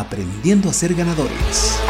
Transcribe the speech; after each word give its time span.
aprendiendo 0.00 0.70
a 0.70 0.72
ser 0.72 0.94
ganadores. 0.94 1.80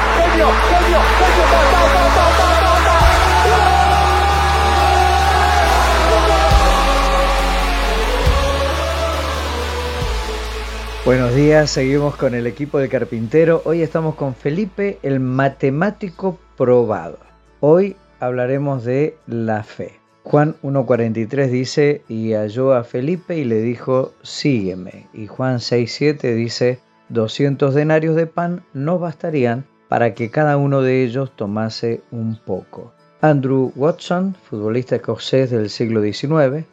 Buenos 11.05 11.35
días, 11.35 11.69
seguimos 11.71 12.15
con 12.15 12.35
el 12.35 12.47
equipo 12.47 12.79
de 12.79 12.89
carpintero. 12.89 13.61
Hoy 13.65 13.83
estamos 13.83 14.15
con 14.15 14.37
Felipe, 14.37 14.99
el 15.03 15.19
matemático 15.19 16.39
probado. 16.57 17.19
Hoy 17.59 17.97
hablaremos 18.21 18.85
de 18.85 19.17
la 19.27 19.65
fe. 19.65 19.99
Juan 20.23 20.55
1.43 20.63 21.49
dice, 21.49 22.03
y 22.09 22.35
halló 22.35 22.73
a 22.73 22.85
Felipe 22.85 23.37
y 23.37 23.45
le 23.45 23.61
dijo, 23.61 24.13
sígueme. 24.23 25.09
Y 25.13 25.27
Juan 25.27 25.57
6.7 25.57 26.35
dice, 26.37 26.79
200 27.13 27.75
denarios 27.75 28.17
de 28.17 28.27
pan 28.27 28.65
no 28.73 28.99
bastarían 28.99 29.67
para 29.89 30.15
que 30.15 30.31
cada 30.31 30.57
uno 30.57 30.81
de 30.81 31.05
ellos 31.05 31.31
tomase 31.37 32.01
un 32.11 32.37
poco. 32.37 32.95
Andrew 33.21 33.71
Watson, 33.77 34.35
futbolista 34.49 34.97
escocés 34.97 35.51
del 35.51 35.69
siglo 35.69 36.03
XIX, 36.03 36.65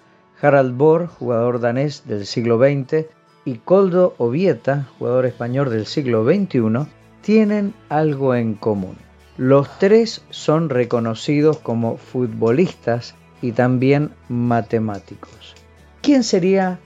Harald 0.41 0.77
Bohr, 0.77 1.07
jugador 1.07 1.59
danés 1.59 2.07
del 2.07 2.25
siglo 2.25 2.57
XX, 2.57 3.05
y 3.43 3.55
Coldo 3.55 4.15
Ovieta, 4.17 4.87
jugador 4.97 5.25
español 5.25 5.69
del 5.69 5.85
siglo 5.85 6.23
XXI, 6.23 6.87
tienen 7.21 7.73
algo 7.89 8.33
en 8.33 8.53
común. 8.53 8.95
Los 9.37 9.77
tres 9.79 10.23
son 10.29 10.69
reconocidos 10.69 11.57
como 11.59 11.97
futbolistas 11.97 13.15
y 13.41 13.51
también 13.51 14.11
matemáticos. 14.29 15.55
¿Quién 16.01 16.23
sería 16.23 16.79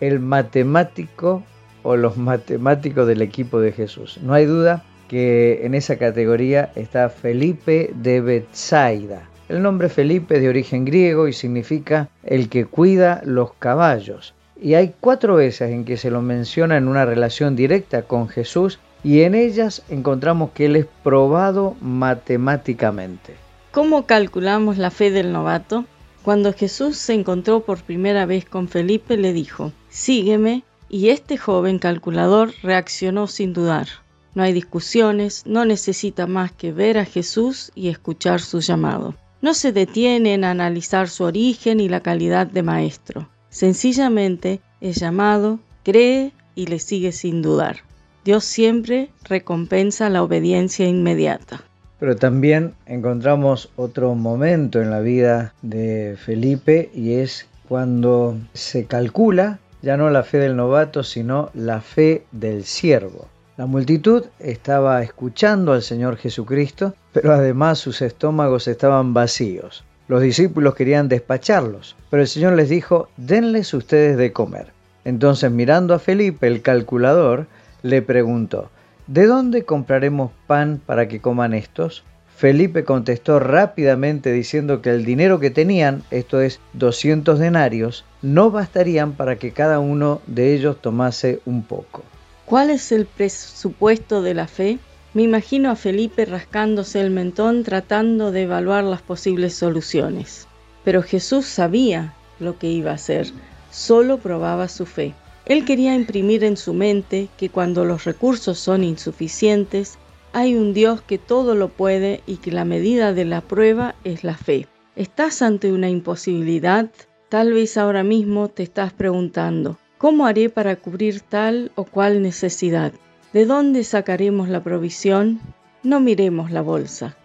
el 0.00 0.20
matemático 0.20 1.42
o 1.82 1.96
los 1.96 2.16
matemáticos 2.16 3.06
del 3.06 3.22
equipo 3.22 3.60
de 3.60 3.72
Jesús? 3.72 4.18
No 4.22 4.34
hay 4.34 4.46
duda 4.46 4.84
que 5.08 5.66
en 5.66 5.74
esa 5.74 5.98
categoría 5.98 6.72
está 6.74 7.08
Felipe 7.08 7.90
de 7.94 8.20
Betsaida. 8.20 9.28
El 9.48 9.62
nombre 9.62 9.88
Felipe 9.88 10.36
es 10.36 10.40
de 10.40 10.48
origen 10.48 10.84
griego 10.84 11.28
y 11.28 11.32
significa 11.32 12.08
el 12.22 12.48
que 12.48 12.64
cuida 12.64 13.20
los 13.24 13.52
caballos. 13.54 14.34
Y 14.60 14.74
hay 14.74 14.94
cuatro 15.00 15.34
veces 15.34 15.70
en 15.70 15.84
que 15.84 15.96
se 15.96 16.10
lo 16.10 16.22
menciona 16.22 16.76
en 16.76 16.88
una 16.88 17.04
relación 17.04 17.56
directa 17.56 18.02
con 18.02 18.28
Jesús 18.28 18.78
y 19.04 19.22
en 19.22 19.34
ellas 19.34 19.82
encontramos 19.90 20.52
que 20.52 20.66
Él 20.66 20.76
es 20.76 20.86
probado 21.02 21.76
matemáticamente. 21.80 23.34
¿Cómo 23.72 24.06
calculamos 24.06 24.78
la 24.78 24.90
fe 24.90 25.10
del 25.10 25.32
novato? 25.32 25.84
Cuando 26.22 26.52
Jesús 26.52 26.96
se 26.96 27.14
encontró 27.14 27.60
por 27.60 27.82
primera 27.82 28.26
vez 28.26 28.44
con 28.44 28.68
Felipe 28.68 29.16
le 29.16 29.32
dijo, 29.32 29.72
sígueme, 29.88 30.62
y 30.92 31.08
este 31.08 31.38
joven 31.38 31.78
calculador 31.78 32.52
reaccionó 32.62 33.26
sin 33.26 33.54
dudar. 33.54 33.88
No 34.34 34.42
hay 34.42 34.52
discusiones, 34.52 35.42
no 35.46 35.64
necesita 35.64 36.26
más 36.26 36.52
que 36.52 36.70
ver 36.70 36.98
a 36.98 37.06
Jesús 37.06 37.72
y 37.74 37.88
escuchar 37.88 38.40
su 38.40 38.60
llamado. 38.60 39.14
No 39.40 39.54
se 39.54 39.72
detiene 39.72 40.34
en 40.34 40.44
analizar 40.44 41.08
su 41.08 41.24
origen 41.24 41.80
y 41.80 41.88
la 41.88 42.00
calidad 42.00 42.46
de 42.46 42.62
maestro. 42.62 43.28
Sencillamente 43.48 44.60
es 44.82 44.96
llamado, 44.96 45.60
cree 45.82 46.32
y 46.54 46.66
le 46.66 46.78
sigue 46.78 47.12
sin 47.12 47.40
dudar. 47.40 47.78
Dios 48.22 48.44
siempre 48.44 49.08
recompensa 49.24 50.10
la 50.10 50.22
obediencia 50.22 50.86
inmediata. 50.86 51.64
Pero 51.98 52.16
también 52.16 52.74
encontramos 52.84 53.70
otro 53.76 54.14
momento 54.14 54.82
en 54.82 54.90
la 54.90 55.00
vida 55.00 55.54
de 55.62 56.18
Felipe 56.22 56.90
y 56.94 57.14
es 57.14 57.46
cuando 57.66 58.36
se 58.52 58.84
calcula 58.84 59.58
ya 59.82 59.96
no 59.96 60.08
la 60.10 60.22
fe 60.22 60.38
del 60.38 60.56
novato, 60.56 61.02
sino 61.02 61.50
la 61.54 61.80
fe 61.80 62.24
del 62.30 62.64
siervo. 62.64 63.28
La 63.56 63.66
multitud 63.66 64.24
estaba 64.38 65.02
escuchando 65.02 65.72
al 65.72 65.82
Señor 65.82 66.16
Jesucristo, 66.16 66.94
pero 67.12 67.32
además 67.32 67.78
sus 67.78 68.00
estómagos 68.00 68.66
estaban 68.66 69.12
vacíos. 69.12 69.84
Los 70.08 70.22
discípulos 70.22 70.74
querían 70.74 71.08
despacharlos, 71.08 71.96
pero 72.10 72.22
el 72.22 72.28
Señor 72.28 72.54
les 72.54 72.68
dijo, 72.68 73.08
denles 73.16 73.74
ustedes 73.74 74.16
de 74.16 74.32
comer. 74.32 74.72
Entonces 75.04 75.50
mirando 75.50 75.94
a 75.94 75.98
Felipe, 75.98 76.46
el 76.46 76.62
calculador, 76.62 77.46
le 77.82 78.02
preguntó, 78.02 78.70
¿de 79.06 79.26
dónde 79.26 79.64
compraremos 79.64 80.30
pan 80.46 80.80
para 80.84 81.08
que 81.08 81.20
coman 81.20 81.54
estos? 81.54 82.04
Felipe 82.42 82.82
contestó 82.82 83.38
rápidamente 83.38 84.32
diciendo 84.32 84.82
que 84.82 84.90
el 84.90 85.04
dinero 85.04 85.38
que 85.38 85.50
tenían, 85.50 86.02
esto 86.10 86.40
es 86.40 86.58
200 86.72 87.38
denarios, 87.38 88.04
no 88.20 88.50
bastarían 88.50 89.12
para 89.12 89.36
que 89.36 89.52
cada 89.52 89.78
uno 89.78 90.20
de 90.26 90.52
ellos 90.52 90.82
tomase 90.82 91.38
un 91.44 91.62
poco. 91.62 92.02
¿Cuál 92.44 92.70
es 92.70 92.90
el 92.90 93.06
presupuesto 93.06 94.22
de 94.22 94.34
la 94.34 94.48
fe? 94.48 94.80
Me 95.14 95.22
imagino 95.22 95.70
a 95.70 95.76
Felipe 95.76 96.24
rascándose 96.24 97.00
el 97.00 97.10
mentón 97.10 97.62
tratando 97.62 98.32
de 98.32 98.42
evaluar 98.42 98.82
las 98.82 99.02
posibles 99.02 99.54
soluciones. 99.54 100.48
Pero 100.82 101.04
Jesús 101.04 101.46
sabía 101.46 102.12
lo 102.40 102.58
que 102.58 102.66
iba 102.66 102.90
a 102.90 102.94
hacer, 102.94 103.28
solo 103.70 104.18
probaba 104.18 104.66
su 104.66 104.84
fe. 104.84 105.14
Él 105.46 105.64
quería 105.64 105.94
imprimir 105.94 106.42
en 106.42 106.56
su 106.56 106.74
mente 106.74 107.28
que 107.36 107.50
cuando 107.50 107.84
los 107.84 108.02
recursos 108.02 108.58
son 108.58 108.82
insuficientes, 108.82 109.96
hay 110.32 110.54
un 110.54 110.72
Dios 110.72 111.02
que 111.02 111.18
todo 111.18 111.54
lo 111.54 111.68
puede 111.68 112.22
y 112.26 112.36
que 112.36 112.52
la 112.52 112.64
medida 112.64 113.12
de 113.12 113.24
la 113.24 113.40
prueba 113.40 113.94
es 114.04 114.24
la 114.24 114.36
fe. 114.36 114.66
¿Estás 114.96 115.42
ante 115.42 115.72
una 115.72 115.88
imposibilidad? 115.88 116.90
Tal 117.28 117.52
vez 117.52 117.76
ahora 117.76 118.02
mismo 118.02 118.48
te 118.48 118.62
estás 118.62 118.92
preguntando, 118.92 119.78
¿cómo 119.98 120.26
haré 120.26 120.50
para 120.50 120.76
cubrir 120.76 121.20
tal 121.20 121.72
o 121.74 121.84
cual 121.84 122.22
necesidad? 122.22 122.92
¿De 123.32 123.46
dónde 123.46 123.84
sacaremos 123.84 124.48
la 124.48 124.62
provisión? 124.62 125.40
No 125.82 126.00
miremos 126.00 126.50
la 126.50 126.60
bolsa, 126.60 127.16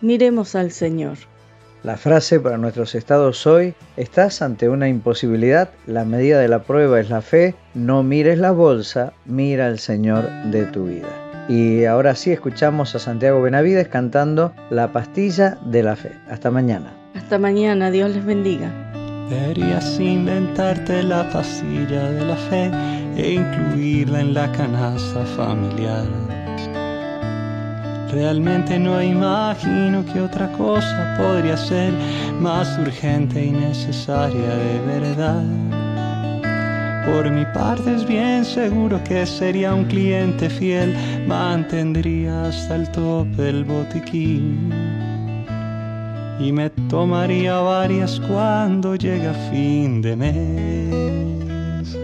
miremos 0.00 0.54
al 0.54 0.70
Señor. 0.70 1.18
La 1.82 1.96
frase 1.96 2.40
para 2.40 2.58
nuestros 2.58 2.94
estados 2.94 3.46
hoy, 3.46 3.74
estás 3.96 4.42
ante 4.42 4.68
una 4.68 4.88
imposibilidad, 4.88 5.70
la 5.86 6.04
medida 6.04 6.40
de 6.40 6.48
la 6.48 6.62
prueba 6.62 7.00
es 7.00 7.08
la 7.08 7.22
fe, 7.22 7.54
no 7.74 8.02
mires 8.02 8.38
la 8.38 8.50
bolsa, 8.50 9.12
mira 9.26 9.66
al 9.66 9.78
Señor 9.78 10.28
de 10.50 10.64
tu 10.66 10.86
vida. 10.86 11.27
Y 11.48 11.86
ahora 11.86 12.14
sí 12.14 12.30
escuchamos 12.30 12.94
a 12.94 12.98
Santiago 12.98 13.40
Benavides 13.40 13.88
cantando 13.88 14.52
La 14.68 14.92
pastilla 14.92 15.56
de 15.64 15.82
la 15.82 15.96
fe. 15.96 16.12
Hasta 16.30 16.50
mañana. 16.50 16.92
Hasta 17.14 17.38
mañana, 17.38 17.90
Dios 17.90 18.10
les 18.10 18.24
bendiga. 18.24 18.70
Deberías 19.30 19.98
inventarte 19.98 21.02
la 21.02 21.28
pastilla 21.30 22.10
de 22.10 22.24
la 22.26 22.36
fe 22.36 22.70
e 23.16 23.32
incluirla 23.32 24.20
en 24.20 24.34
la 24.34 24.52
canasta 24.52 25.24
familiar. 25.24 26.04
Realmente 28.10 28.78
no 28.78 29.02
imagino 29.02 30.04
que 30.04 30.20
otra 30.20 30.50
cosa 30.52 31.14
podría 31.18 31.56
ser 31.56 31.92
más 32.40 32.78
urgente 32.78 33.44
y 33.44 33.50
necesaria 33.50 34.54
de 34.54 34.80
verdad. 34.86 35.87
Por 37.12 37.30
mi 37.30 37.44
parte 37.46 37.94
es 37.94 38.06
bien 38.06 38.44
seguro 38.44 39.02
que 39.02 39.24
sería 39.24 39.74
un 39.74 39.86
cliente 39.86 40.50
fiel, 40.50 40.94
mantendría 41.26 42.48
hasta 42.48 42.76
el 42.76 42.90
tope 42.92 43.42
del 43.42 43.64
botiquín. 43.64 44.70
Y 46.38 46.52
me 46.52 46.68
tomaría 46.90 47.58
varias 47.60 48.20
cuando 48.20 48.94
llega 48.94 49.32
fin 49.50 50.02
de 50.02 50.16
mes 50.16 51.98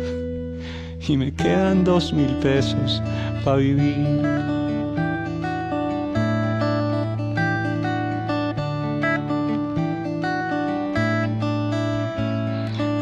y 1.06 1.16
me 1.18 1.32
quedan 1.34 1.84
dos 1.84 2.12
mil 2.12 2.34
pesos 2.38 3.02
para 3.44 3.58
vivir. 3.58 4.43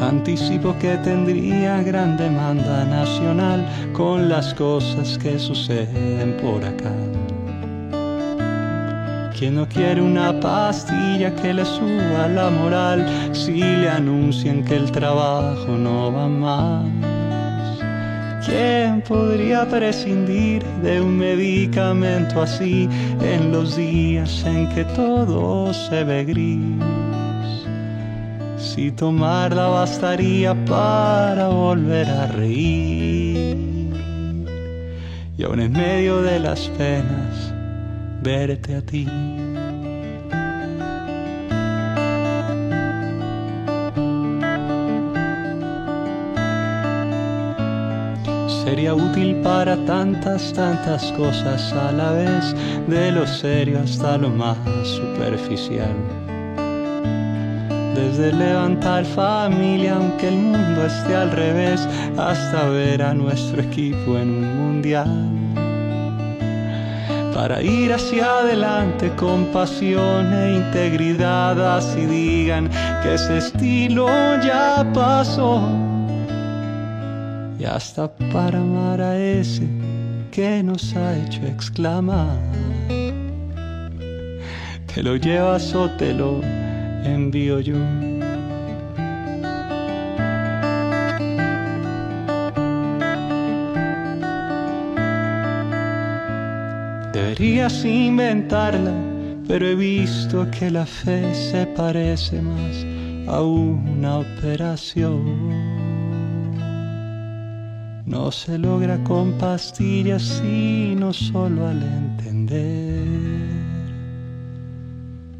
Anticipo 0.03 0.77
que 0.81 0.97
tendría 0.99 1.81
gran 1.83 2.17
demanda 2.17 2.85
nacional 2.85 3.65
con 3.93 4.29
las 4.29 4.53
cosas 4.55 5.17
que 5.17 5.39
suceden 5.39 6.37
por 6.43 6.65
acá. 6.65 6.93
¿Quién 9.39 9.55
no 9.55 9.69
quiere 9.69 10.03
una 10.03 10.39
pastilla 10.41 11.33
que 11.37 11.55
le 11.55 11.65
suba 11.65 12.27
la 12.29 12.51
moral 12.51 13.07
si 13.33 13.61
le 13.61 13.89
anuncian 13.89 14.65
que 14.65 14.77
el 14.77 14.91
trabajo 14.91 15.69
no 15.69 16.13
va 16.13 16.29
más? 16.29 16.85
¿Quién 18.45 19.03
podría 19.03 19.69
prescindir 19.69 20.65
de 20.83 21.01
un 21.01 21.17
medicamento 21.17 22.43
así 22.43 22.89
en 23.21 23.53
los 23.53 23.77
días 23.77 24.45
en 24.45 24.69
que 24.71 24.85
todo 24.85 25.73
se 25.73 26.03
ve 26.03 26.25
gris? 26.25 27.62
Si 28.75 28.91
tomarla 28.91 29.69
bastaría 29.69 30.55
para 30.65 31.49
volver 31.49 32.09
a 32.09 32.27
reír 32.27 33.55
y 35.37 35.43
aún 35.45 35.61
en 35.61 35.73
medio 35.73 36.23
de 36.23 36.41
las 36.41 36.71
penas 36.79 37.53
verte 38.23 38.77
a 38.77 38.81
ti. 38.81 39.07
sería 48.65 48.95
útil 48.95 49.37
para 49.43 49.77
tantas, 49.85 50.51
tantas 50.55 51.13
cosas 51.13 51.75
a 51.75 51.93
la 51.93 52.13
vez, 52.13 52.55
de 52.89 53.13
lo 53.13 53.27
serio 53.27 53.81
hasta 53.85 54.17
lo 54.17 54.31
más 54.31 54.57
superficial. 54.83 56.31
Desde 57.94 58.33
levantar 58.33 59.05
familia, 59.05 59.97
aunque 59.97 60.29
el 60.29 60.37
mundo 60.37 60.87
esté 60.87 61.15
al 61.15 61.31
revés, 61.31 61.87
hasta 62.17 62.69
ver 62.69 63.03
a 63.03 63.12
nuestro 63.12 63.61
equipo 63.61 64.17
en 64.17 64.29
un 64.29 64.56
mundial. 64.56 65.33
Para 67.35 67.61
ir 67.62 67.93
hacia 67.93 68.39
adelante 68.39 69.11
con 69.17 69.47
pasión 69.47 70.33
e 70.33 70.56
integridad, 70.56 71.77
así 71.77 72.06
digan 72.06 72.71
que 73.03 73.15
ese 73.15 73.39
estilo 73.39 74.06
ya 74.43 74.87
pasó 74.94 75.61
y 77.59 77.65
hasta 77.65 78.11
para 78.33 78.59
amar 78.59 79.00
a 79.00 79.17
ese 79.19 79.69
que 80.31 80.62
nos 80.62 80.94
ha 80.97 81.17
hecho 81.17 81.43
exclamar. 81.47 82.37
Te 84.93 85.03
lo 85.03 85.17
llevas 85.17 85.75
o 85.75 85.89
te 85.91 86.12
lo 86.12 86.41
envío 87.05 87.61
yo. 87.61 87.77
Deberías 97.13 97.85
inventarla, 97.85 98.95
pero 99.47 99.67
he 99.67 99.75
visto 99.75 100.51
que 100.51 100.71
la 100.71 100.87
fe 100.87 101.35
se 101.35 101.67
parece 101.67 102.41
más 102.41 102.87
a 103.29 103.43
una 103.43 104.19
operación. 104.19 105.73
No 108.07 108.31
se 108.31 108.59
logra 108.59 109.03
con 109.05 109.33
pastillas, 109.39 110.23
sino 110.23 111.13
solo 111.13 111.67
al 111.67 111.83
entender 111.83 113.12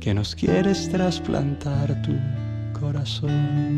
que 0.03 0.13
nos 0.13 0.35
quieres 0.35 0.89
trasplantar 0.89 2.03
tu 2.03 2.19
corazón, 2.81 3.77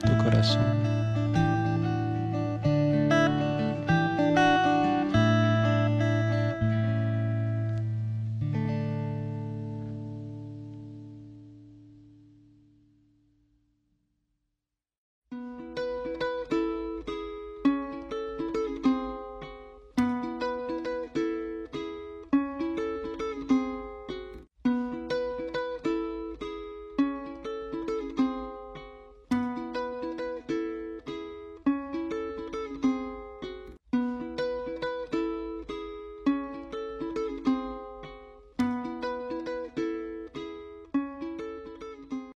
tu 0.00 0.24
corazón. 0.24 0.85